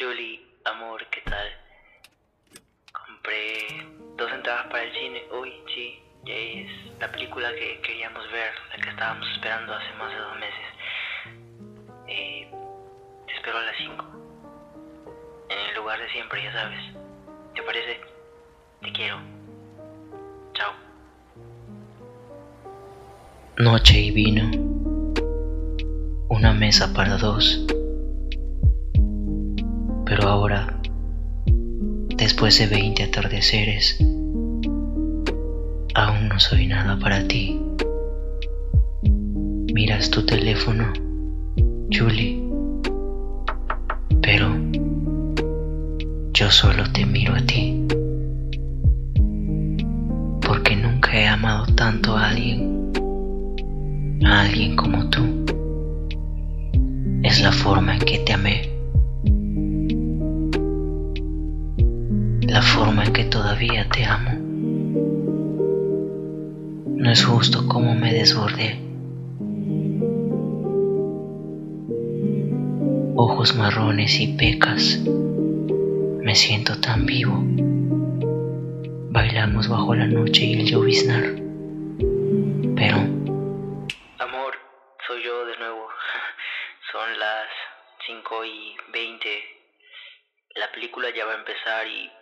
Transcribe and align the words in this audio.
Julie, 0.00 0.40
amor, 0.64 1.04
¿qué 1.10 1.20
tal? 1.28 1.46
Compré 2.90 3.86
dos 4.16 4.32
entradas 4.32 4.66
para 4.68 4.84
el 4.84 4.94
cine 4.94 5.24
hoy, 5.30 5.52
sí. 5.74 6.02
Ya 6.24 6.32
es 6.32 6.70
la 6.98 7.12
película 7.12 7.52
que 7.52 7.82
queríamos 7.82 8.24
ver, 8.32 8.50
la 8.70 8.82
que 8.82 8.88
estábamos 8.88 9.28
esperando 9.30 9.74
hace 9.74 9.92
más 9.98 10.10
de 10.10 10.16
dos 10.16 10.38
meses. 10.38 10.66
Eh, 12.08 12.50
te 13.26 13.34
espero 13.34 13.58
a 13.58 13.62
las 13.62 13.76
5. 13.76 14.04
En 15.50 15.58
el 15.68 15.74
lugar 15.76 16.00
de 16.00 16.10
siempre, 16.12 16.44
ya 16.44 16.52
sabes. 16.54 16.80
¿Te 17.54 17.62
parece? 17.62 18.00
Te 18.80 18.92
quiero. 18.92 19.18
Chao. 20.54 20.72
Noche 23.58 23.98
y 23.98 24.10
vino. 24.12 24.50
Una 26.30 26.54
mesa 26.54 26.90
para 26.94 27.18
dos. 27.18 27.66
Ahora, 30.32 30.80
después 32.16 32.56
de 32.60 32.68
20 32.68 33.02
atardeceres, 33.02 33.98
aún 35.92 36.28
no 36.28 36.38
soy 36.38 36.68
nada 36.68 36.96
para 37.00 37.26
ti. 37.26 37.60
Miras 39.74 40.08
tu 40.08 40.24
teléfono, 40.24 40.92
Julie, 41.90 42.48
pero 44.22 44.54
yo 46.32 46.48
solo 46.52 46.84
te 46.92 47.04
miro 47.04 47.34
a 47.34 47.40
ti. 47.40 47.88
Porque 50.46 50.76
nunca 50.76 51.20
he 51.20 51.26
amado 51.26 51.66
tanto 51.74 52.16
a 52.16 52.28
alguien, 52.28 52.92
a 54.24 54.42
alguien 54.42 54.76
como 54.76 55.10
tú. 55.10 55.44
Es 57.24 57.42
la 57.42 57.50
forma 57.50 57.96
en 57.96 58.00
que 58.02 58.18
te 58.20 58.32
amé. 58.32 58.79
La 62.50 62.62
forma 62.62 63.04
en 63.04 63.12
que 63.12 63.22
todavía 63.26 63.88
te 63.88 64.04
amo. 64.04 64.32
No 66.96 67.12
es 67.12 67.24
justo 67.24 67.68
como 67.68 67.94
me 67.94 68.12
desbordé. 68.12 68.76
Ojos 73.14 73.54
marrones 73.54 74.18
y 74.18 74.36
pecas. 74.36 74.98
Me 76.24 76.34
siento 76.34 76.80
tan 76.80 77.06
vivo. 77.06 77.40
Bailamos 79.12 79.68
bajo 79.68 79.94
la 79.94 80.08
noche 80.08 80.44
y 80.46 80.54
el 80.54 80.66
lloviznar. 80.66 81.22
Pero 82.74 82.96
Amor, 84.18 84.54
soy 85.06 85.22
yo 85.22 85.46
de 85.46 85.56
nuevo. 85.56 85.86
Son 86.90 87.16
las 87.16 87.46
5 88.08 88.44
y 88.44 88.74
20. 88.92 89.28
La 90.56 90.72
película 90.72 91.10
ya 91.14 91.24
va 91.26 91.34
a 91.34 91.38
empezar 91.38 91.86
y... 91.86 92.19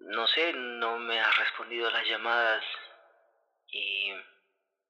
No 0.00 0.26
sé, 0.28 0.52
no 0.52 0.98
me 0.98 1.20
has 1.20 1.36
respondido 1.38 1.88
a 1.88 1.92
las 1.92 2.06
llamadas 2.08 2.62
y 3.68 4.12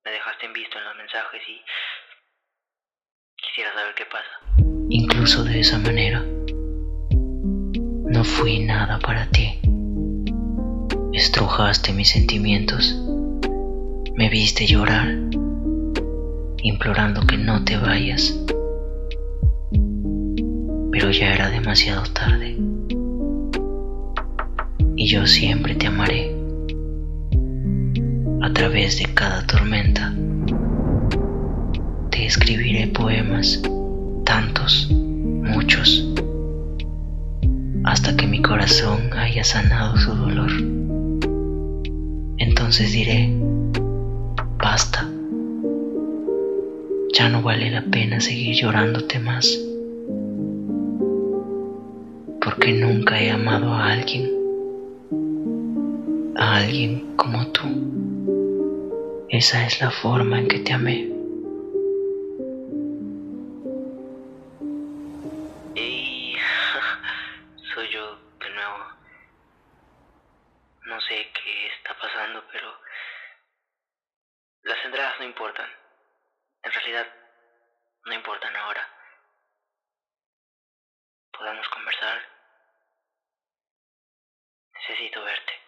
me 0.04 0.10
dejaste 0.10 0.46
en 0.46 0.52
visto 0.52 0.78
en 0.78 0.84
los 0.84 0.96
mensajes 0.96 1.42
y 1.48 1.62
quisiera 3.36 3.72
saber 3.72 3.94
qué 3.94 4.06
pasa. 4.06 4.40
incluso 4.90 5.42
de 5.44 5.60
esa 5.60 5.78
manera, 5.78 6.22
no 7.10 8.24
fui 8.24 8.60
nada 8.60 8.98
para 8.98 9.26
ti. 9.30 9.60
Estrujaste 11.12 11.92
mis 11.92 12.10
sentimientos, 12.10 12.94
me 14.14 14.28
viste 14.28 14.66
llorar, 14.66 15.08
implorando 16.58 17.26
que 17.26 17.36
no 17.38 17.64
te 17.64 17.76
vayas. 17.76 18.38
Pero 20.92 21.10
ya 21.10 21.34
era 21.34 21.50
demasiado 21.50 22.04
tarde. 22.12 22.56
Y 25.04 25.08
yo 25.08 25.26
siempre 25.26 25.74
te 25.74 25.88
amaré. 25.88 26.34
A 28.40 28.50
través 28.54 28.98
de 28.98 29.04
cada 29.12 29.46
tormenta, 29.46 30.14
te 32.08 32.24
escribiré 32.24 32.86
poemas, 32.86 33.60
tantos, 34.24 34.90
muchos, 34.90 36.10
hasta 37.84 38.16
que 38.16 38.26
mi 38.26 38.40
corazón 38.40 39.12
haya 39.12 39.44
sanado 39.44 39.98
su 39.98 40.14
dolor. 40.14 40.50
Entonces 42.38 42.92
diré, 42.92 43.30
basta, 44.56 45.06
ya 47.12 47.28
no 47.28 47.42
vale 47.42 47.70
la 47.70 47.82
pena 47.82 48.20
seguir 48.20 48.56
llorándote 48.56 49.18
más, 49.18 49.60
porque 52.40 52.72
nunca 52.72 53.20
he 53.20 53.30
amado 53.30 53.70
a 53.74 53.92
alguien, 53.92 54.33
alguien 56.54 57.16
como 57.16 57.50
tú. 57.52 59.26
Esa 59.28 59.66
es 59.66 59.80
la 59.80 59.90
forma 59.90 60.38
en 60.38 60.48
que 60.48 60.60
te 60.60 60.72
amé. 60.72 61.10
Y 65.74 66.36
soy 67.74 67.88
yo 67.90 68.16
de 68.38 68.50
nuevo. 68.50 68.78
No 70.86 71.00
sé 71.00 71.28
qué 71.32 71.66
está 71.76 71.98
pasando, 71.98 72.44
pero 72.52 72.68
las 74.62 74.84
entradas 74.84 75.18
no 75.18 75.24
importan. 75.24 75.68
En 76.62 76.72
realidad, 76.72 77.06
no 78.04 78.14
importan 78.14 78.54
ahora. 78.54 78.88
Podemos 81.36 81.68
conversar. 81.68 82.22
Necesito 84.74 85.24
verte. 85.24 85.64